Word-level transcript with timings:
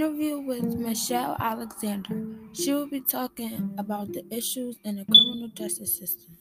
interview 0.00 0.38
with 0.38 0.64
Michelle 0.78 1.36
Alexander. 1.38 2.24
She 2.54 2.72
will 2.72 2.86
be 2.86 3.02
talking 3.02 3.74
about 3.76 4.10
the 4.14 4.24
issues 4.30 4.78
in 4.82 4.96
the 4.96 5.04
criminal 5.04 5.48
justice 5.48 5.94
system. 5.94 6.36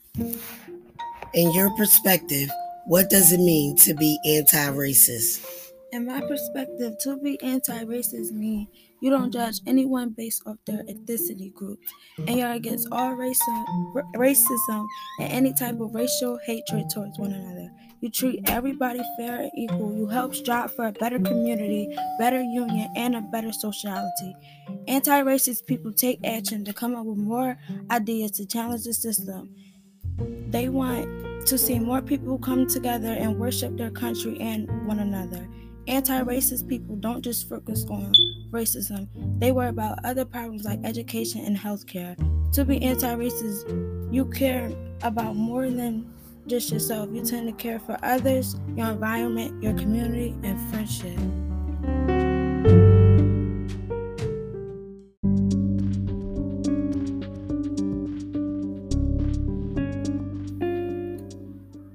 In 1.34 1.52
your 1.52 1.70
perspective, 1.76 2.50
what 2.86 3.10
does 3.10 3.34
it 3.34 3.42
mean 3.42 3.76
to 3.80 3.94
be 3.94 4.18
anti 4.26 4.66
racist? 4.72 5.59
In 5.92 6.06
my 6.06 6.22
perspective, 6.22 6.98
to 7.00 7.18
be 7.18 7.42
anti 7.42 7.84
racist 7.86 8.32
means 8.32 8.68
you 9.02 9.10
don't 9.10 9.32
judge 9.32 9.60
anyone 9.66 10.10
based 10.10 10.44
off 10.46 10.58
their 10.66 10.84
ethnicity 10.84 11.52
group, 11.52 11.80
and 12.28 12.38
you're 12.38 12.52
against 12.52 12.88
all 12.92 13.14
racism, 13.14 13.66
racism 14.16 14.86
and 15.20 15.32
any 15.32 15.52
type 15.54 15.80
of 15.80 15.96
racial 15.96 16.40
hatred 16.46 16.92
towards 16.94 17.18
one 17.18 17.32
another. 17.32 17.72
You 18.02 18.12
treat 18.12 18.48
everybody 18.48 19.02
fair 19.18 19.42
and 19.42 19.52
equal. 19.58 19.96
You 19.96 20.08
help 20.08 20.36
strive 20.36 20.74
for 20.76 20.88
a 20.88 20.92
better 20.92 21.18
community, 21.18 21.94
better 22.20 22.42
union, 22.42 22.90
and 22.96 23.16
a 23.16 23.22
better 23.22 23.52
sociality. 23.52 24.36
Anti 24.88 25.24
racist 25.24 25.66
people 25.66 25.92
take 25.92 26.20
action 26.24 26.64
to 26.66 26.74
come 26.74 26.96
up 26.96 27.06
with 27.06 27.18
more 27.18 27.58
ideas 27.90 28.32
to 28.32 28.46
challenge 28.46 28.84
the 28.84 28.94
system. 28.94 29.56
They 30.50 30.70
want 30.70 31.48
to 31.48 31.58
see 31.58 31.80
more 31.80 32.02
people 32.02 32.38
come 32.38 32.68
together 32.68 33.12
and 33.12 33.40
worship 33.40 33.76
their 33.76 33.90
country 33.90 34.40
and 34.40 34.70
one 34.86 35.00
another. 35.00 35.48
Anti 35.90 36.22
racist 36.22 36.68
people 36.68 36.96
don't 36.98 37.24
just 37.24 37.50
focus 37.50 37.84
on 37.90 38.14
racism, 38.52 39.08
they 39.40 39.52
worry 39.52 39.70
about 39.70 39.98
other 40.06 40.24
problems 40.24 40.64
like 40.64 40.80
education 40.84 41.44
and 41.44 41.58
healthcare. 41.58 42.16
To 42.54 42.64
be 42.64 42.80
anti 42.84 43.16
racist, 43.16 44.14
you 44.14 44.26
care 44.26 44.72
about 45.02 45.36
more 45.36 45.68
than 45.68 46.08
just 46.46 46.72
yourself. 46.72 47.10
You 47.12 47.26
tend 47.26 47.48
to 47.48 47.54
care 47.54 47.80
for 47.80 47.98
others, 48.04 48.56
your 48.76 48.92
environment, 48.92 49.64
your 49.64 49.74
community, 49.74 50.36
and 50.44 50.62
friendship. 50.70 51.18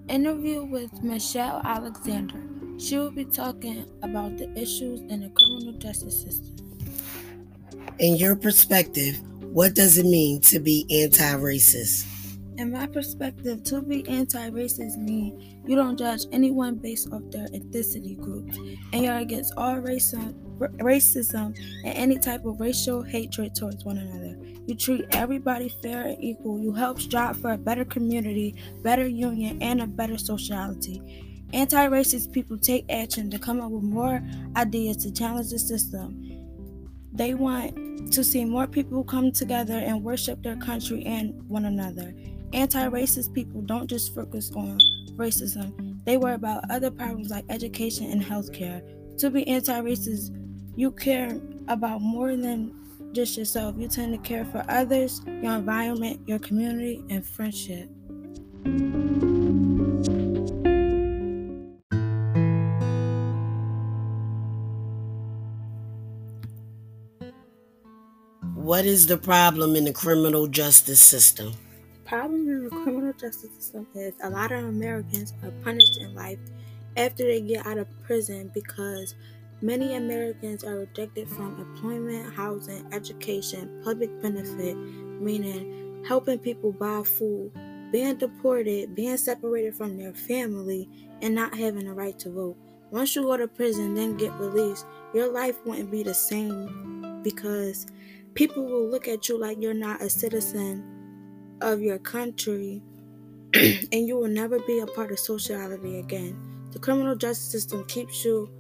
Interview 0.09 0.65
with 0.65 1.01
Michelle 1.05 1.61
Alexander. 1.65 2.54
She 2.79 2.99
will 2.99 3.11
be 3.11 3.25
talking 3.25 3.87
about 4.03 4.37
the 4.37 4.51
issues 4.59 5.01
in 5.03 5.21
the 5.21 5.31
criminal 5.31 5.73
justice 5.79 6.23
system. 6.23 6.57
In 7.99 8.17
your 8.17 8.35
perspective, 8.35 9.21
what 9.53 9.75
does 9.75 9.99
it 9.99 10.07
mean 10.07 10.41
to 10.43 10.59
be 10.59 10.87
anti 10.91 11.35
racist? 11.35 12.07
In 12.57 12.73
my 12.73 12.87
perspective, 12.87 13.63
to 13.65 13.83
be 13.83 14.07
anti 14.09 14.51
racist 14.51 14.97
means 14.97 15.43
you 15.67 15.77
don't 15.77 15.97
judge 15.97 16.27
anyone 16.33 16.77
based 16.77 17.13
off 17.13 17.23
their 17.31 17.49
ethnicity 17.49 18.19
group, 18.19 18.51
and 18.93 19.05
you're 19.05 19.19
against 19.19 19.55
all 19.57 19.77
racism, 19.77 20.35
racism 20.59 21.57
and 21.85 21.97
any 21.97 22.19
type 22.19 22.45
of 22.45 22.61
racial 22.61 23.03
hatred 23.03 23.55
towards 23.55 23.85
one 23.85 23.99
another. 23.99 24.37
You 24.67 24.75
treat 24.75 25.05
everybody 25.13 25.69
fair 25.83 26.03
and 26.07 26.23
equal. 26.23 26.59
You 26.61 26.73
help 26.73 27.01
strive 27.01 27.39
for 27.39 27.53
a 27.53 27.59
better 27.59 27.85
community, 27.85 28.55
better 28.83 29.07
union, 29.07 29.61
and 29.63 29.81
a 29.83 29.87
better 29.87 30.19
sociality. 30.19 31.03
Anti 31.53 31.89
racist 31.89 32.33
people 32.33 32.59
take 32.59 32.85
action 32.91 33.31
to 33.31 33.39
come 33.39 33.61
up 33.61 33.71
with 33.71 33.85
more 33.85 34.23
ideas 34.57 34.97
to 34.99 35.13
challenge 35.13 35.51
the 35.51 35.59
system. 35.59 36.21
They 37.13 37.35
want 37.35 38.13
to 38.13 38.25
see 38.25 38.45
more 38.45 38.67
people 38.67 39.05
come 39.05 39.31
together 39.31 39.75
and 39.75 40.03
worship 40.03 40.43
their 40.43 40.57
country 40.57 41.05
and 41.05 41.49
one 41.49 41.65
another. 41.65 42.13
Anti 42.53 42.89
racist 42.89 43.33
people 43.33 43.63
don't 43.63 43.89
just 43.89 44.15
focus 44.15 44.51
on 44.57 44.79
racism, 45.17 46.05
they 46.05 46.17
worry 46.17 46.35
about 46.35 46.71
other 46.71 46.91
problems 46.91 47.31
like 47.31 47.45
education 47.49 48.11
and 48.11 48.23
healthcare. 48.23 48.83
To 49.19 49.31
be 49.31 49.47
anti 49.47 49.81
racist, 49.81 50.37
you 50.77 50.91
care 50.91 51.41
about 51.69 52.01
more 52.01 52.37
than 52.37 52.75
just 53.13 53.39
yourself. 53.39 53.77
You 53.79 53.89
tend 53.89 54.13
to 54.13 54.29
care 54.29 54.45
for 54.45 54.65
others, 54.69 55.23
your 55.27 55.55
environment, 55.55 56.21
your 56.27 56.39
community, 56.39 57.03
and 57.11 57.25
friendship. 57.25 57.89
What 68.65 68.87
is 68.87 69.09
the 69.09 69.19
problem 69.19 69.77
in 69.77 69.85
the 69.85 69.93
criminal 69.93 70.47
justice 70.47 70.99
system? 70.99 71.53
The 71.93 72.09
problem 72.09 72.49
in 72.49 72.65
the 72.65 72.71
criminal 72.71 73.13
justice 73.13 73.51
system 73.59 73.87
is 73.95 74.15
a 74.23 74.31
lot 74.31 74.53
of 74.53 74.65
Americans 74.65 75.35
are 75.43 75.51
punished 75.63 75.99
in 76.01 76.15
life 76.15 76.39
after 76.97 77.25
they 77.25 77.43
get 77.43 77.67
out 77.67 77.77
of 77.77 77.87
prison 78.05 78.51
because 78.55 79.17
many 79.61 79.97
Americans 79.97 80.65
are 80.65 80.77
rejected 80.77 81.29
from 81.29 81.61
employment, 81.61 82.35
housing, 82.35 82.91
education, 82.91 83.83
public 83.85 84.09
benefit, 84.23 84.75
meaning 84.79 86.03
helping 86.09 86.39
people 86.39 86.73
buy 86.73 87.03
food, 87.03 87.53
being 87.93 88.17
deported, 88.17 88.95
being 88.95 89.19
separated 89.19 89.75
from 89.75 89.99
their 89.99 90.15
family, 90.15 90.89
and 91.21 91.35
not 91.35 91.55
having 91.55 91.85
the 91.85 91.93
right 91.93 92.19
to 92.19 92.31
vote. 92.31 92.57
Once 92.91 93.15
you 93.15 93.25
go 93.25 93.37
to 93.37 93.47
prison, 93.47 93.95
then 93.95 94.17
get 94.17 94.33
released, 94.41 94.87
your 95.13 95.31
life 95.31 95.57
wouldn't 95.67 95.91
be 95.91 96.03
the 96.03 96.15
same 96.15 97.21
because 97.23 97.87
people 98.35 98.65
will 98.65 98.89
look 98.89 99.09
at 99.09 99.29
you 99.29 99.39
like 99.39 99.61
you're 99.61 99.75
not 99.75 100.03
a 100.03 100.11
citizen 100.11 100.85
of 101.61 101.81
your 101.81 101.99
country 101.99 102.83
and 103.55 104.07
you 104.07 104.17
will 104.17 104.29
never 104.29 104.59
be 104.61 104.81
a 104.81 104.87
part 104.87 105.13
of 105.13 105.19
sociality 105.19 105.99
again. 105.99 106.37
The 106.73 106.79
criminal 106.79 107.15
justice 107.15 107.51
system 107.51 107.85
keeps 107.85 108.25
you 108.25 108.51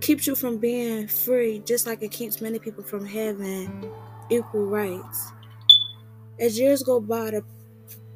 keeps 0.00 0.26
you 0.26 0.34
from 0.34 0.58
being 0.58 1.08
free 1.08 1.60
just 1.60 1.86
like 1.86 2.02
it 2.02 2.12
keeps 2.12 2.40
many 2.40 2.58
people 2.58 2.84
from 2.84 3.04
having 3.04 3.90
equal 4.30 4.66
rights. 4.66 5.32
As 6.38 6.58
years 6.58 6.82
go 6.82 7.00
by, 7.00 7.30
the 7.30 7.44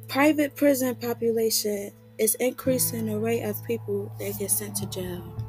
private 0.07 0.55
prison 0.55 0.95
population 0.95 1.91
is 2.17 2.35
increasing 2.35 3.07
the 3.07 3.19
rate 3.19 3.43
of 3.43 3.61
people 3.65 4.11
that 4.19 4.37
get 4.37 4.51
sent 4.51 4.75
to 4.77 4.85
jail. 4.85 5.40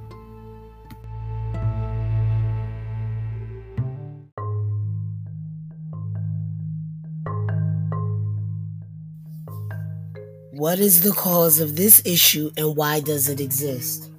What 10.62 10.78
is 10.78 11.02
the 11.02 11.10
cause 11.10 11.58
of 11.58 11.74
this 11.74 12.00
issue 12.06 12.52
and 12.56 12.76
why 12.76 13.00
does 13.00 13.28
it 13.28 13.40
exist? 13.40 14.12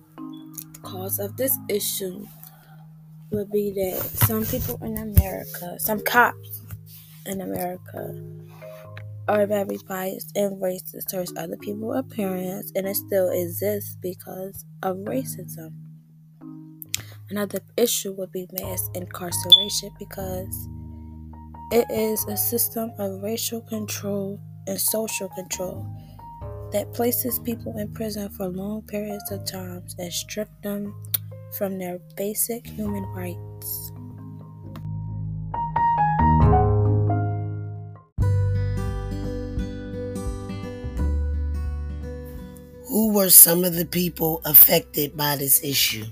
The 0.73 0.79
cause 0.81 1.17
of 1.17 1.37
this 1.37 1.57
issue 1.69 2.27
would 3.31 3.49
be 3.49 3.71
that 3.71 4.01
some 4.27 4.45
people 4.45 4.77
in 4.81 4.97
America, 4.97 5.79
some 5.79 6.01
cops 6.01 6.61
in 7.25 7.39
America, 7.39 8.13
are 9.29 9.47
very 9.47 9.77
biased 9.87 10.35
and 10.35 10.61
racist 10.61 11.07
towards 11.09 11.33
other 11.37 11.55
people's 11.55 11.95
appearance, 11.95 12.73
and 12.75 12.87
it 12.87 12.97
still 12.97 13.29
exists 13.29 13.95
because 14.01 14.65
of 14.81 14.97
racism. 14.97 15.71
Another 17.29 17.61
issue 17.77 18.11
would 18.17 18.33
be 18.33 18.49
mass 18.59 18.89
incarceration 18.95 19.91
because 19.97 20.67
it 21.71 21.85
is 21.89 22.25
a 22.25 22.35
system 22.35 22.91
of 22.99 23.23
racial 23.23 23.61
control 23.61 24.41
and 24.67 24.77
social 24.77 25.29
control 25.29 25.87
that 26.73 26.91
places 26.91 27.37
people 27.39 27.77
in 27.77 27.93
prison 27.93 28.27
for 28.29 28.47
long 28.47 28.81
periods 28.81 29.31
of 29.31 29.45
time 29.45 29.83
and 29.99 30.11
strip 30.11 30.49
them 30.63 30.93
from 31.57 31.77
their 31.77 31.99
basic 32.17 32.65
human 32.65 33.03
rights. 33.13 33.91
Who 42.87 43.13
were 43.13 43.29
some 43.29 43.63
of 43.63 43.75
the 43.75 43.87
people 43.89 44.41
affected 44.43 45.15
by 45.15 45.35
this 45.35 45.63
issue? 45.63 46.05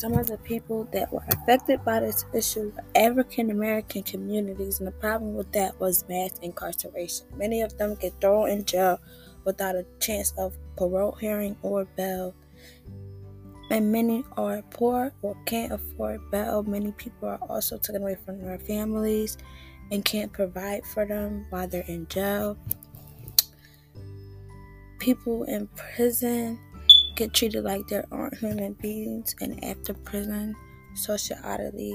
Some 0.00 0.14
of 0.14 0.28
the 0.28 0.38
people 0.38 0.88
that 0.92 1.12
were 1.12 1.22
affected 1.30 1.84
by 1.84 2.00
this 2.00 2.24
issue 2.32 2.72
were 2.74 2.84
African 2.94 3.50
American 3.50 4.02
communities, 4.02 4.78
and 4.78 4.86
the 4.86 4.92
problem 4.92 5.34
with 5.34 5.52
that 5.52 5.78
was 5.78 6.08
mass 6.08 6.30
incarceration. 6.40 7.26
Many 7.36 7.60
of 7.60 7.76
them 7.76 7.96
get 7.96 8.18
thrown 8.18 8.48
in 8.48 8.64
jail 8.64 8.98
without 9.44 9.74
a 9.74 9.84
chance 9.98 10.32
of 10.38 10.56
parole 10.74 11.12
hearing 11.20 11.54
or 11.60 11.84
bail. 11.84 12.34
And 13.70 13.92
many 13.92 14.24
are 14.38 14.62
poor 14.70 15.12
or 15.20 15.36
can't 15.44 15.70
afford 15.70 16.30
bail. 16.30 16.62
Many 16.62 16.92
people 16.92 17.28
are 17.28 17.40
also 17.50 17.76
taken 17.76 18.00
away 18.00 18.16
from 18.24 18.40
their 18.40 18.58
families 18.58 19.36
and 19.90 20.02
can't 20.02 20.32
provide 20.32 20.86
for 20.86 21.04
them 21.04 21.44
while 21.50 21.68
they're 21.68 21.84
in 21.86 22.08
jail. 22.08 22.56
People 24.98 25.44
in 25.44 25.66
prison 25.76 26.58
get 27.20 27.34
treated 27.34 27.62
like 27.64 27.86
they 27.88 28.02
aren't 28.10 28.38
human 28.38 28.72
beings, 28.80 29.34
and 29.42 29.62
after 29.62 29.92
prison, 29.92 30.56
society 30.94 31.94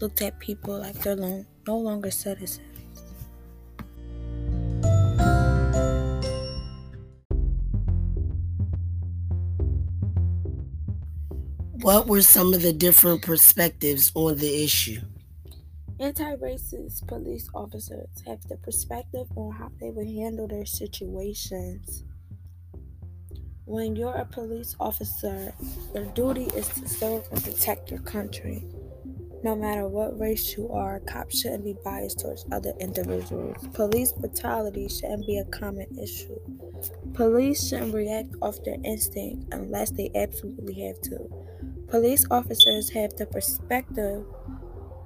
looked 0.00 0.22
at 0.22 0.38
people 0.38 0.80
like 0.80 0.94
they're 1.02 1.44
no 1.66 1.76
longer 1.76 2.10
citizens. 2.10 2.62
What 11.82 12.06
were 12.06 12.22
some 12.22 12.54
of 12.54 12.62
the 12.62 12.72
different 12.72 13.20
perspectives 13.20 14.10
on 14.14 14.38
the 14.38 14.64
issue? 14.64 15.02
Anti 16.00 16.34
racist 16.36 17.06
police 17.06 17.50
officers 17.54 18.08
have 18.26 18.40
the 18.48 18.56
perspective 18.56 19.26
on 19.36 19.52
how 19.52 19.70
they 19.78 19.90
would 19.90 20.06
handle 20.06 20.48
their 20.48 20.64
situations. 20.64 22.05
When 23.66 23.96
you're 23.96 24.14
a 24.14 24.24
police 24.24 24.76
officer, 24.78 25.52
your 25.92 26.04
duty 26.12 26.44
is 26.54 26.68
to 26.68 26.88
serve 26.88 27.24
and 27.32 27.42
protect 27.42 27.90
your 27.90 27.98
country. 27.98 28.64
No 29.42 29.56
matter 29.56 29.88
what 29.88 30.16
race 30.20 30.56
you 30.56 30.70
are, 30.70 31.00
cops 31.00 31.40
shouldn't 31.40 31.64
be 31.64 31.74
biased 31.84 32.20
towards 32.20 32.46
other 32.52 32.74
individuals. 32.78 33.56
Police 33.72 34.12
brutality 34.12 34.88
shouldn't 34.88 35.26
be 35.26 35.38
a 35.38 35.44
common 35.46 35.88
issue. 35.98 36.38
Police 37.14 37.68
shouldn't 37.68 37.92
react 37.92 38.36
off 38.40 38.62
their 38.64 38.78
instinct 38.84 39.52
unless 39.52 39.90
they 39.90 40.12
absolutely 40.14 40.86
have 40.86 41.00
to. 41.10 41.28
Police 41.88 42.24
officers 42.30 42.90
have 42.90 43.16
the 43.16 43.26
perspective 43.26 44.24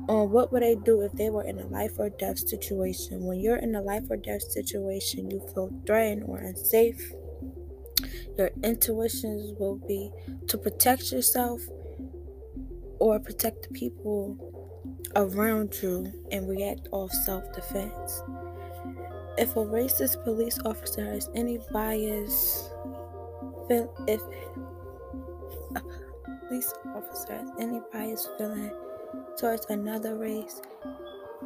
on 0.06 0.30
what 0.30 0.52
would 0.52 0.62
they 0.62 0.74
do 0.74 1.00
if 1.00 1.12
they 1.12 1.30
were 1.30 1.44
in 1.44 1.58
a 1.58 1.66
life 1.68 1.92
or 1.98 2.10
death 2.10 2.38
situation. 2.38 3.24
When 3.24 3.40
you're 3.40 3.56
in 3.56 3.74
a 3.74 3.80
life 3.80 4.04
or 4.10 4.18
death 4.18 4.42
situation, 4.42 5.30
you 5.30 5.40
feel 5.54 5.72
threatened 5.86 6.24
or 6.26 6.38
unsafe 6.38 7.14
your 8.40 8.50
intuitions 8.64 9.52
will 9.60 9.76
be 9.76 10.10
to 10.48 10.56
protect 10.56 11.12
yourself 11.12 11.60
or 12.98 13.20
protect 13.20 13.68
the 13.68 13.68
people 13.68 14.34
around 15.14 15.76
you 15.82 16.10
and 16.32 16.48
react 16.48 16.88
off 16.90 17.12
self 17.12 17.44
defense. 17.52 18.22
If 19.36 19.56
a 19.56 19.60
racist 19.60 20.24
police 20.24 20.58
officer 20.64 21.04
has 21.04 21.28
any 21.34 21.58
bias, 21.70 22.70
if 23.68 24.22
a 25.76 25.80
police 26.48 26.72
officer 26.96 27.34
has 27.34 27.50
any 27.58 27.80
bias 27.92 28.26
feeling 28.38 28.72
towards 29.38 29.66
another 29.68 30.16
race, 30.16 30.62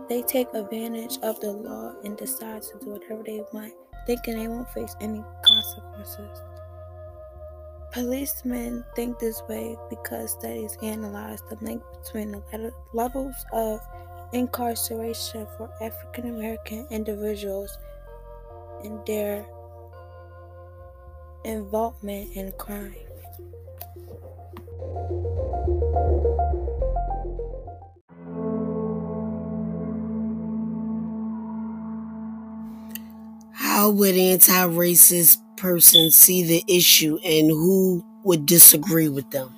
they 0.08 0.23
take 0.23 0.47
advantage 0.55 1.19
of 1.25 1.40
the 1.40 1.50
law 1.50 1.94
and 2.05 2.17
decide 2.17 2.62
to 2.62 2.79
do 2.79 2.90
whatever 2.90 3.25
they 3.25 3.43
want, 3.52 3.73
thinking 4.06 4.38
they 4.38 4.47
won't 4.47 4.70
face 4.70 4.94
any 5.00 5.25
consequences. 5.44 6.53
Policemen 7.94 8.85
think 8.96 9.20
this 9.20 9.41
way 9.49 9.76
because 9.88 10.32
studies 10.32 10.76
analyze 10.82 11.43
the 11.49 11.56
link 11.64 11.81
between 12.02 12.32
the 12.32 12.73
levels 12.93 13.37
of 13.52 13.81
incarceration 14.32 15.46
for 15.56 15.70
African 15.81 16.26
American 16.26 16.88
individuals 16.91 17.79
and 18.82 18.99
their 19.06 19.46
involvement 21.44 22.35
in 22.35 22.50
crime. 22.58 22.96
How 33.52 33.88
would 33.90 34.17
anti 34.17 34.64
racist 34.67 35.44
person 35.64 36.11
see 36.11 36.43
the 36.44 36.62
issue 36.69 37.19
and 37.25 37.49
who 37.49 38.05
would 38.22 38.44
disagree 38.44 39.08
with 39.08 39.31
them? 39.31 39.56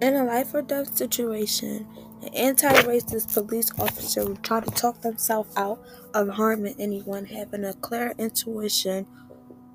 In 0.00 0.14
a 0.14 0.24
life 0.24 0.54
or 0.54 0.62
death 0.62 0.96
situation, 0.96 1.86
an 2.22 2.28
anti 2.34 2.72
racist 2.82 3.34
police 3.34 3.70
officer 3.78 4.24
would 4.24 4.42
try 4.44 4.60
to 4.60 4.70
talk 4.70 5.00
themselves 5.02 5.50
out 5.56 5.80
of 6.14 6.28
harming 6.28 6.76
anyone 6.78 7.26
having 7.26 7.64
a 7.64 7.74
clear 7.74 8.14
intuition 8.16 9.06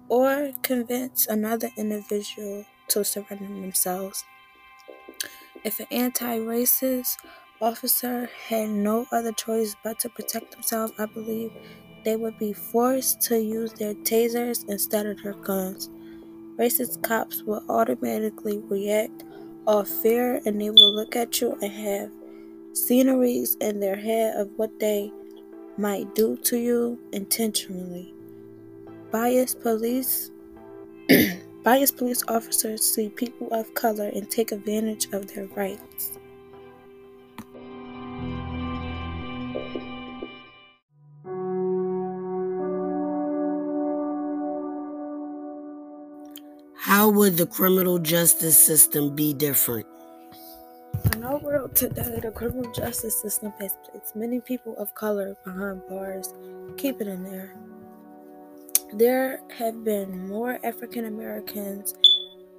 or 0.10 0.54
convince 0.63 1.28
another 1.28 1.72
individual 1.78 2.66
to 2.90 3.06
surrender 3.06 3.48
themselves. 3.48 4.25
If 5.63 5.80
an 5.80 5.88
anti 5.92 6.38
racist 6.40 7.18
officer 7.62 8.30
had 8.48 8.69
no 8.69 9.06
other 9.12 9.31
choice 9.31 9.75
but 9.84 10.00
to 10.00 10.10
protect 10.10 10.52
themselves, 10.52 10.94
I 10.98 11.06
believe 11.06 11.52
they 12.04 12.16
would 12.16 12.38
be 12.40 12.54
forced 12.54 13.22
to 13.24 13.42
use 13.42 13.74
their 13.74 13.94
tasers 13.94 14.68
instead 14.68 15.06
of 15.06 15.22
their 15.22 15.34
guns. 15.34 15.90
Racist 16.58 17.02
cops 17.04 17.44
will 17.44 17.63
automatically 17.69 18.60
react 18.60 19.24
off 19.68 19.88
fear 19.88 20.42
and 20.46 20.60
they 20.60 20.69
will 20.69 20.96
look 20.96 21.16
at 21.16 21.40
you 21.40 21.58
and 21.62 21.72
have 21.72 22.12
sceneries 22.74 23.56
in 23.62 23.80
their 23.80 23.96
head 23.96 24.36
of 24.36 24.50
what 24.58 24.80
they 24.80 25.12
might 25.78 26.13
do 26.16 26.38
to 26.38 26.58
you 26.58 27.00
intentionally. 27.13 28.13
Biased 29.12 29.62
police 29.62 30.31
biased 31.63 31.98
police 31.98 32.24
officers 32.28 32.81
see 32.84 33.10
people 33.10 33.48
of 33.52 33.74
color 33.74 34.10
and 34.13 34.30
take 34.30 34.52
advantage 34.52 35.08
of 35.13 35.34
their 35.34 35.48
rights. 35.48 36.13
How 46.81 47.10
would 47.10 47.38
the 47.38 47.45
criminal 47.45 48.00
justice 48.00 48.57
system 48.57 49.16
be 49.16 49.36
different? 49.36 49.86
In 51.13 51.24
our 51.24 51.38
world 51.38 51.75
today, 51.75 52.19
the 52.19 52.31
criminal 52.31 52.72
justice 52.72 53.22
system 53.22 53.54
has 53.60 53.78
placed 53.86 54.16
many 54.16 54.39
people 54.39 54.75
of 54.80 54.95
color 54.95 55.38
behind 55.45 55.83
bars, 55.88 56.33
keeping 56.78 57.06
them 57.06 57.22
there. 57.22 57.56
There 58.94 59.42
have 59.60 59.83
been 59.83 60.28
more 60.28 60.57
African 60.63 61.06
Americans 61.06 61.94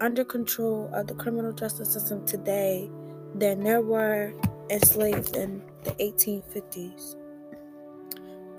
under 0.01 0.25
control 0.25 0.89
of 0.95 1.09
the 1.09 1.15
criminal 1.15 1.53
justice 1.53 1.93
system 1.93 2.25
today 2.25 2.89
than 3.35 3.65
there 3.65 3.83
were 3.83 4.35
enslaved 4.71 5.35
in 5.35 5.65
the 5.83 5.91
1850s. 5.95 7.17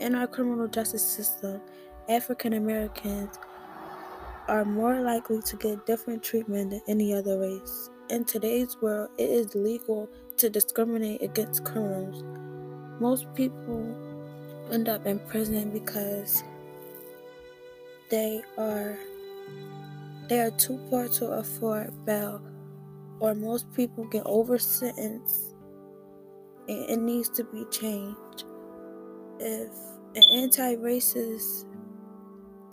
In 0.01 0.13
our 0.13 0.27
criminal 0.27 0.67
justice 0.67 1.05
system, 1.05 1.61
African 2.09 2.51
Americans 2.51 3.39
are 4.47 4.65
more 4.65 5.01
likely 5.01 5.41
to 5.41 5.55
get 5.57 5.85
different 5.85 6.23
treatment 6.23 6.71
than 6.71 6.81
any 6.87 7.13
other 7.13 7.39
race. 7.39 7.89
In 8.09 8.25
today's 8.25 8.77
world, 8.81 9.09
it 9.17 9.29
is 9.29 9.55
legal 9.55 10.09
to 10.37 10.49
discriminate 10.49 11.21
against 11.21 11.63
criminals. 11.63 12.23
Most 12.99 13.33
people 13.33 13.95
end 14.71 14.89
up 14.89 15.05
in 15.05 15.19
prison 15.19 15.69
because 15.71 16.43
they 18.09 18.41
are 18.57 18.97
they 20.29 20.39
are 20.39 20.51
too 20.51 20.79
poor 20.89 21.07
to 21.07 21.27
afford 21.27 22.05
bail 22.05 22.41
or 23.19 23.35
most 23.35 23.71
people 23.73 24.05
get 24.05 24.23
over 24.25 24.57
sentenced 24.57 25.55
and 26.67 26.89
it 26.89 26.99
needs 26.99 27.29
to 27.29 27.43
be 27.43 27.65
changed. 27.71 28.45
If 29.39 29.69
an 30.15 30.23
anti-racist 30.31 31.65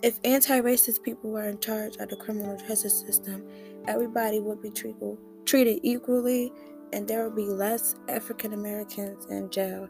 if 0.03 0.19
anti-racist 0.23 1.03
people 1.03 1.29
were 1.29 1.47
in 1.47 1.59
charge 1.59 1.97
of 1.97 2.09
the 2.09 2.15
criminal 2.15 2.57
justice 2.57 2.99
system, 2.99 3.43
everybody 3.87 4.39
would 4.39 4.61
be 4.61 4.71
treated 4.71 5.17
treated 5.45 5.79
equally 5.83 6.51
and 6.93 7.07
there 7.07 7.23
would 7.23 7.35
be 7.35 7.45
less 7.45 7.95
African 8.09 8.53
Americans 8.53 9.25
in 9.29 9.49
jail. 9.49 9.87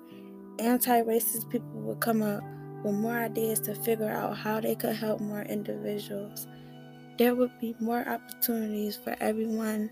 Anti-racist 0.59 1.49
people 1.49 1.69
would 1.81 1.99
come 1.99 2.21
up 2.21 2.41
with 2.83 2.95
more 2.95 3.17
ideas 3.17 3.59
to 3.61 3.75
figure 3.75 4.09
out 4.09 4.37
how 4.37 4.59
they 4.59 4.75
could 4.75 4.95
help 4.95 5.19
more 5.21 5.41
individuals. 5.43 6.47
There 7.17 7.35
would 7.35 7.51
be 7.59 7.75
more 7.79 8.07
opportunities 8.07 8.95
for 8.95 9.15
everyone 9.19 9.91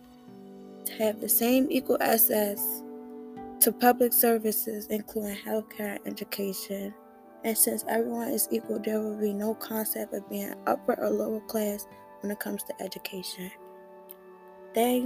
to 0.85 0.93
have 0.93 1.21
the 1.21 1.29
same 1.29 1.67
equal 1.69 1.97
access 2.01 2.83
to 3.61 3.71
public 3.71 4.13
services, 4.13 4.87
including 4.87 5.37
healthcare 5.37 5.97
and 5.97 6.07
education. 6.07 6.93
And 7.43 7.57
since 7.57 7.85
everyone 7.87 8.29
is 8.29 8.47
equal, 8.51 8.79
there 8.79 8.99
will 8.99 9.17
be 9.17 9.33
no 9.33 9.53
concept 9.55 10.13
of 10.13 10.29
being 10.29 10.53
upper 10.67 10.99
or 10.99 11.09
lower 11.09 11.39
class 11.41 11.87
when 12.21 12.31
it 12.31 12.39
comes 12.39 12.63
to 12.63 12.81
education. 12.81 13.49
They 14.75 15.05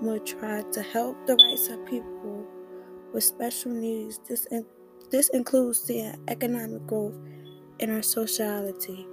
will 0.00 0.20
try 0.20 0.62
to 0.62 0.82
help 0.82 1.26
the 1.26 1.34
rights 1.36 1.68
of 1.68 1.84
people 1.86 2.46
with 3.12 3.24
special 3.24 3.72
needs. 3.72 4.20
This, 4.28 4.46
in, 4.46 4.66
this 5.10 5.28
includes 5.30 5.80
seeing 5.80 6.14
economic 6.28 6.86
growth 6.86 7.14
in 7.78 7.90
our 7.90 8.02
sociality. 8.02 9.06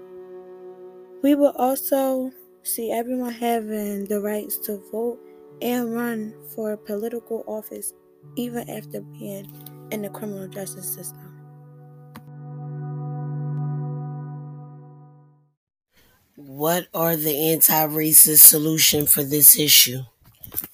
We 1.24 1.36
will 1.36 1.54
also 1.56 2.32
see 2.64 2.92
everyone 2.92 3.34
having 3.34 4.06
the 4.06 4.22
rights 4.22 4.58
to 4.60 4.82
vote 4.92 5.20
and 5.62 5.94
run 5.94 6.34
for 6.56 6.78
political 6.78 7.44
office 7.48 7.94
even 8.36 8.70
after 8.70 9.02
being 9.02 9.52
in 9.92 10.02
the 10.02 10.10
criminal 10.10 10.48
justice 10.48 10.94
system. 10.94 11.29
What 16.60 16.90
are 16.94 17.16
the 17.16 17.54
anti-racist 17.54 18.46
solution 18.46 19.06
for 19.06 19.24
this 19.24 19.58
issue? 19.58 20.02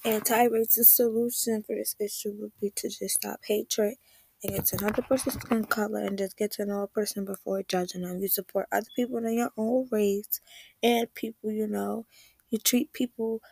Anti-racist 0.04 0.94
solution 0.94 1.62
for 1.62 1.74
this 1.76 1.94
issue 2.00 2.32
would 2.38 2.52
be 2.60 2.70
to 2.70 2.88
just 2.88 3.16
stop 3.16 3.40
hatred 3.44 3.96
and 4.42 4.52
get 4.54 4.64
to 4.66 4.76
know 4.78 4.88
the 4.90 5.02
person's 5.02 5.34
skin 5.34 5.64
color 5.66 6.00
and 6.02 6.16
just 6.16 6.36
get 6.38 6.52
to 6.52 6.64
know 6.64 6.82
a 6.82 6.88
person 6.88 7.24
before 7.26 7.62
judging 7.62 8.00
them. 8.02 8.20
You 8.20 8.28
support 8.28 8.68
other 8.72 8.88
people 8.96 9.18
in 9.18 9.34
your 9.34 9.52
own 9.56 9.88
race 9.90 10.40
and 10.82 11.12
people 11.14 11.50
you 11.52 11.66
know. 11.66 12.06
You 12.50 12.58
treat 12.58 12.92
people 12.94 13.42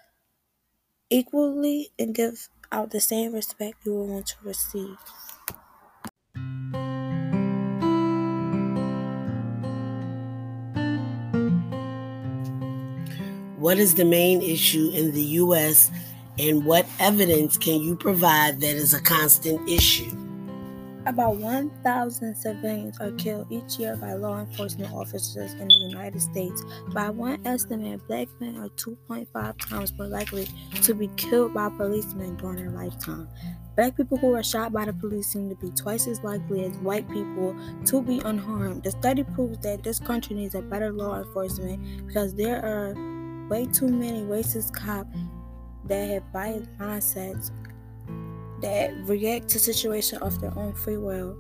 equally 1.09 1.93
and 1.99 2.15
give 2.15 2.51
out 2.71 2.91
the 2.91 3.01
same 3.01 3.33
respect 3.33 3.87
you 3.87 3.93
will 3.95 4.07
want 4.07 4.27
to 4.27 4.37
receive. 4.43 4.99
What 13.65 13.79
is 13.79 13.95
the 13.95 14.05
main 14.05 14.43
issue 14.43 14.91
in 14.93 15.13
the 15.13 15.23
U.S., 15.41 15.91
and 16.39 16.67
what 16.67 16.87
evidence 17.01 17.57
can 17.57 17.81
you 17.81 17.97
provide 17.97 18.61
that 18.61 18.77
is 18.77 18.93
a 18.93 19.01
constant 19.01 19.67
issue? 19.67 20.15
About 21.07 21.37
1,000 21.37 22.35
civilians 22.35 23.01
are 23.01 23.13
killed 23.13 23.47
each 23.51 23.79
year 23.79 23.97
by 23.97 24.13
law 24.13 24.39
enforcement 24.39 24.93
officers 24.93 25.55
in 25.55 25.69
the 25.69 25.75
United 25.77 26.21
States. 26.21 26.63
By 26.93 27.09
one 27.09 27.41
estimate, 27.47 28.07
black 28.07 28.29
men 28.39 28.59
are 28.59 28.69
2.5 28.69 29.67
times 29.67 29.95
more 29.97 30.09
likely 30.09 30.47
to 30.83 30.95
be 30.95 31.09
killed 31.17 31.55
by 31.55 31.71
policemen 31.71 32.37
during 32.37 32.57
their 32.57 32.71
lifetime. 32.71 33.29
Black 33.77 33.97
people 33.97 34.19
who 34.19 34.35
are 34.35 34.43
shot 34.43 34.75
by 34.75 34.85
the 34.85 34.93
police 34.93 35.29
seem 35.29 35.49
to 35.49 35.57
be 35.57 35.71
twice 35.71 36.07
as 36.07 36.23
likely 36.23 36.67
as 36.67 36.77
white 36.81 37.09
people 37.09 37.57
to 37.87 38.03
be 38.03 38.21
unharmed. 38.27 38.83
The 38.83 38.91
study 38.91 39.25
proves 39.25 39.57
that 39.61 39.83
this 39.83 39.99
country 39.99 40.37
needs 40.37 40.55
a 40.55 40.61
better 40.61 40.93
law 40.93 41.17
enforcement 41.17 42.07
because 42.07 42.35
there 42.35 42.63
are 42.63 43.14
way 43.49 43.67
too 43.67 43.89
many 43.89 44.23
racist 44.23 44.73
cops 44.73 45.17
that 45.87 46.09
have 46.09 46.33
biased 46.33 46.71
mindsets 46.79 47.51
that 48.63 48.93
react 49.05 49.49
to 49.49 49.59
situations 49.59 50.23
of 50.23 50.41
their 50.41 50.57
own 50.59 50.75
free 50.75 50.97
will. 50.97 51.37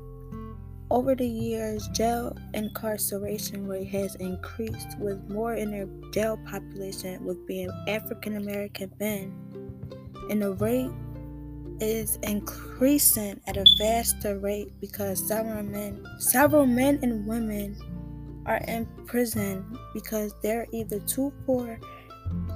Over 0.91 1.15
the 1.15 1.27
years, 1.27 1.89
jail 1.89 2.37
incarceration 2.53 3.67
rate 3.67 3.89
has 3.89 4.15
increased, 4.17 4.99
with 4.99 5.19
more 5.31 5.55
in 5.55 5.71
their 5.71 5.89
jail 6.13 6.39
population 6.47 7.25
with 7.25 7.47
being 7.47 7.71
African 7.89 8.37
American 8.37 8.93
men, 9.01 9.33
and 10.31 10.43
the 10.43 10.53
rate 10.53 10.91
is 11.81 12.19
increasing 12.23 13.41
at 13.47 13.57
a 13.57 13.65
faster 13.79 14.39
rate 14.39 14.73
because 14.81 15.27
several 15.27 15.63
men, 15.63 16.05
several 16.19 16.67
men 16.67 16.99
and 17.03 17.27
women 17.27 17.77
are 18.47 18.61
in 18.69 18.87
prison 19.07 19.79
because 19.93 20.35
they're 20.43 20.67
either 20.73 21.01
too 21.01 21.33
poor 21.47 21.79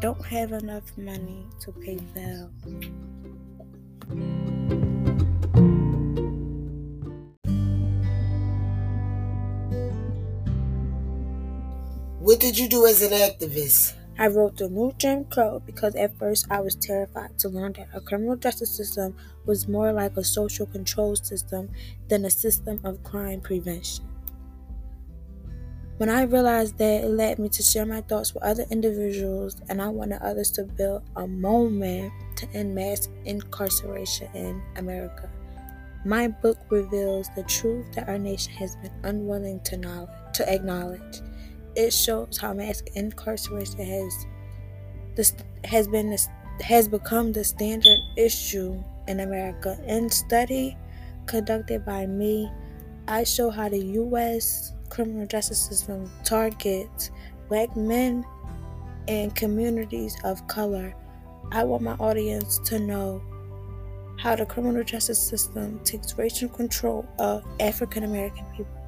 don't 0.00 0.25
have 0.25 0.52
enough 0.52 0.97
money 0.97 1.47
to 1.61 1.73
pay 1.73 1.97
bail. 2.14 2.50
What 12.21 12.40
did 12.40 12.59
you 12.59 12.68
do 12.68 12.87
as 12.87 13.02
an 13.02 13.11
activist? 13.11 13.95
I 14.18 14.26
wrote 14.26 14.57
the 14.57 14.68
new 14.68 14.92
Jim 14.99 15.25
Crow 15.25 15.62
because 15.64 15.95
at 15.95 16.18
first 16.18 16.47
I 16.50 16.61
was 16.61 16.75
terrified 16.75 17.38
to 17.38 17.49
learn 17.49 17.73
that 17.75 17.88
our 17.95 18.00
criminal 18.00 18.37
justice 18.37 18.76
system 18.76 19.16
was 19.47 19.68
more 19.68 19.92
like 19.92 20.16
a 20.16 20.25
social 20.25 20.66
control 20.66 21.14
system 21.16 21.71
than 22.09 22.25
a 22.25 22.30
system 22.30 22.80
of 22.85 23.02
crime 23.04 23.40
prevention. 23.40 24.08
When 25.99 26.09
I 26.09 26.23
realized 26.23 26.78
that, 26.78 27.02
it 27.02 27.09
led 27.09 27.40
me 27.40 27.49
to 27.49 27.61
share 27.61 27.85
my 27.85 28.02
thoughts 28.02 28.33
with 28.33 28.45
other 28.45 28.64
individuals, 28.71 29.57
and 29.69 29.83
I 29.83 29.88
wanted 29.88 30.23
others 30.23 30.49
to 30.52 30.62
build 30.62 31.02
a 31.17 31.26
moment 31.26 32.12
to 32.37 32.49
end 32.55 32.73
mass 32.73 33.09
incarceration 33.25 34.28
in 34.33 34.62
America. 34.76 35.28
My 36.05 36.28
book 36.28 36.59
reveals 36.71 37.28
the 37.35 37.43
truth 37.43 37.93
that 37.95 38.09
our 38.09 38.17
nation 38.17 38.52
has 38.52 38.76
been 38.76 38.93
unwilling 39.02 39.59
to, 39.64 39.76
knowledge, 39.76 40.09
to 40.35 40.49
acknowledge. 40.49 41.21
It 41.75 41.93
shows 41.93 42.38
how 42.38 42.52
mass 42.52 42.81
incarceration 42.95 43.85
has 43.85 44.26
this 45.17 45.35
has 45.64 45.88
been 45.88 46.11
this, 46.11 46.28
has 46.61 46.87
become 46.87 47.33
the 47.33 47.43
standard 47.43 47.99
issue 48.17 48.81
in 49.09 49.19
America. 49.19 49.76
In 49.88 50.09
study 50.11 50.76
conducted 51.26 51.85
by 51.85 52.07
me, 52.07 52.49
I 53.09 53.25
show 53.25 53.50
how 53.50 53.69
the 53.69 53.85
U.S 53.85 54.75
criminal 54.88 55.26
justice 55.26 55.61
system 55.61 56.11
targets 56.25 57.11
black 57.49 57.75
men 57.76 58.25
and 59.09 59.35
communities 59.35 60.16
of 60.25 60.47
color. 60.47 60.95
I 61.50 61.64
want 61.64 61.83
my 61.83 61.95
audience 61.95 62.59
to 62.66 62.78
know 62.78 63.23
how 64.18 64.37
the 64.37 64.45
criminal 64.45 64.85
justice 64.85 65.21
system 65.21 65.80
takes 65.85 66.18
racial 66.18 66.49
control 66.49 67.09
of 67.18 67.45
African 67.61 68.04
American 68.04 68.45
people. 68.57 68.78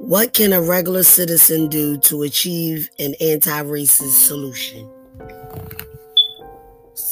What 0.00 0.32
can 0.32 0.52
a 0.52 0.60
regular 0.60 1.02
citizen 1.02 1.68
do 1.68 1.98
to 1.98 2.22
achieve 2.22 2.88
an 2.98 3.14
anti 3.20 3.62
racist 3.62 4.26
solution? 4.26 4.93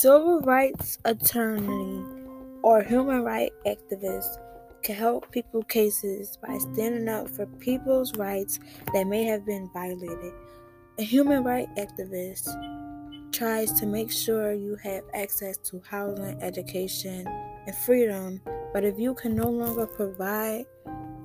Civil 0.02 0.40
rights 0.40 0.98
attorney 1.04 2.04
or 2.64 2.82
human 2.82 3.22
rights 3.22 3.54
activist 3.64 4.36
can 4.82 4.96
help 4.96 5.30
people 5.30 5.62
cases 5.62 6.36
by 6.44 6.58
standing 6.58 7.08
up 7.08 7.30
for 7.30 7.46
people's 7.60 8.12
rights 8.16 8.58
that 8.92 9.06
may 9.06 9.22
have 9.22 9.46
been 9.46 9.70
violated. 9.72 10.32
A 10.98 11.04
human 11.04 11.44
rights 11.44 11.70
activist 11.78 12.48
tries 13.30 13.70
to 13.78 13.86
make 13.86 14.10
sure 14.10 14.52
you 14.52 14.74
have 14.82 15.04
access 15.14 15.56
to 15.70 15.80
housing, 15.88 16.36
education, 16.42 17.24
and 17.28 17.76
freedom, 17.86 18.40
but 18.72 18.82
if 18.82 18.98
you 18.98 19.14
can 19.14 19.36
no 19.36 19.50
longer 19.50 19.86
provide 19.86 20.64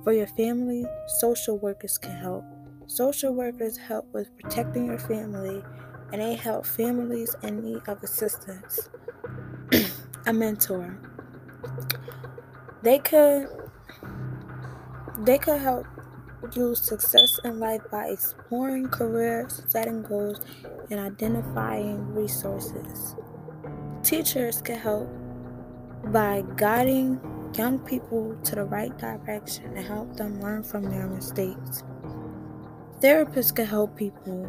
for 0.04 0.12
your 0.12 0.28
family, 0.28 0.86
social 1.18 1.58
workers 1.58 1.98
can 1.98 2.16
help. 2.16 2.44
Social 2.86 3.34
workers 3.34 3.76
help 3.76 4.06
with 4.14 4.30
protecting 4.38 4.86
your 4.86 5.00
family 5.00 5.64
and 6.12 6.20
they 6.22 6.34
help 6.34 6.66
families 6.66 7.34
in 7.42 7.62
need 7.62 7.82
of 7.88 8.02
assistance. 8.02 8.88
a 10.26 10.32
mentor. 10.32 10.98
They 12.82 12.98
could 12.98 13.48
they 15.20 15.38
could 15.38 15.60
help 15.60 15.86
you 16.54 16.74
success 16.74 17.40
in 17.44 17.58
life 17.58 17.82
by 17.90 18.08
exploring 18.08 18.88
careers, 18.88 19.62
setting 19.68 20.02
goals, 20.02 20.40
and 20.90 21.00
identifying 21.00 22.14
resources. 22.14 23.16
Teachers 24.02 24.62
can 24.62 24.78
help 24.78 25.08
by 26.12 26.44
guiding 26.56 27.20
young 27.56 27.78
people 27.80 28.36
to 28.44 28.54
the 28.54 28.64
right 28.64 28.96
direction 28.98 29.76
and 29.76 29.84
help 29.84 30.14
them 30.16 30.40
learn 30.40 30.62
from 30.62 30.84
their 30.84 31.08
mistakes. 31.08 31.82
Therapists 33.00 33.54
can 33.54 33.66
help 33.66 33.96
people 33.96 34.48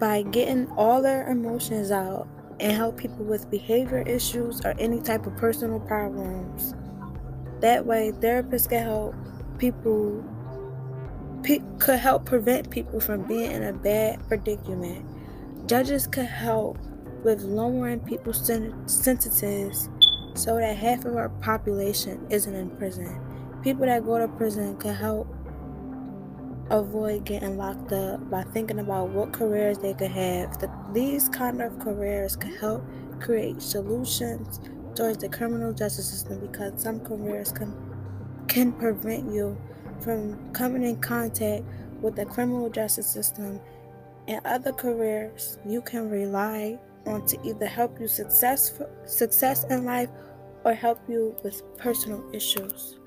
by 0.00 0.22
getting 0.22 0.66
all 0.72 1.02
their 1.02 1.30
emotions 1.30 1.90
out 1.90 2.26
and 2.58 2.72
help 2.72 2.96
people 2.96 3.24
with 3.24 3.50
behavior 3.50 4.02
issues 4.02 4.60
or 4.64 4.74
any 4.78 5.00
type 5.00 5.26
of 5.26 5.36
personal 5.36 5.78
problems. 5.80 6.74
That 7.60 7.84
way, 7.86 8.10
therapists 8.10 8.68
can 8.68 8.82
help 8.82 9.14
people 9.58 10.24
pe- 11.42 11.62
could 11.78 11.98
help 11.98 12.24
prevent 12.24 12.70
people 12.70 13.00
from 13.00 13.22
being 13.22 13.52
in 13.52 13.62
a 13.62 13.72
bad 13.72 14.26
predicament. 14.28 15.04
Judges 15.66 16.06
could 16.06 16.26
help 16.26 16.78
with 17.22 17.42
lowering 17.42 18.00
people's 18.00 18.44
sen- 18.44 18.88
sentences 18.88 19.88
so 20.34 20.56
that 20.56 20.76
half 20.76 21.04
of 21.04 21.16
our 21.16 21.28
population 21.28 22.26
isn't 22.30 22.54
in 22.54 22.70
prison. 22.70 23.20
People 23.62 23.86
that 23.86 24.04
go 24.04 24.18
to 24.18 24.28
prison 24.28 24.76
could 24.78 24.94
help 24.94 25.28
avoid 26.70 27.24
getting 27.24 27.56
locked 27.56 27.92
up 27.92 28.30
by 28.30 28.44
thinking 28.44 28.78
about 28.78 29.10
what 29.10 29.32
careers 29.32 29.78
they 29.78 29.92
could 29.92 30.10
have. 30.10 30.58
The, 30.60 30.70
these 30.92 31.28
kind 31.28 31.60
of 31.60 31.78
careers 31.78 32.36
can 32.36 32.54
help 32.54 32.82
create 33.20 33.60
solutions 33.60 34.60
towards 34.94 35.18
the 35.18 35.28
criminal 35.28 35.72
justice 35.72 36.08
system 36.08 36.40
because 36.40 36.80
some 36.82 37.00
careers 37.00 37.52
can 37.52 37.74
can 38.48 38.72
prevent 38.72 39.32
you 39.32 39.56
from 40.00 40.52
coming 40.52 40.82
in 40.82 41.00
contact 41.00 41.64
with 42.00 42.16
the 42.16 42.24
criminal 42.24 42.68
justice 42.68 43.06
system 43.06 43.60
and 44.26 44.44
other 44.44 44.72
careers 44.72 45.58
you 45.64 45.80
can 45.82 46.10
rely 46.10 46.78
on 47.06 47.24
to 47.26 47.38
either 47.44 47.66
help 47.66 48.00
you 48.00 48.08
success 48.08 48.80
success 49.06 49.64
in 49.64 49.84
life 49.84 50.08
or 50.64 50.74
help 50.74 50.98
you 51.08 51.34
with 51.42 51.62
personal 51.78 52.22
issues. 52.32 52.99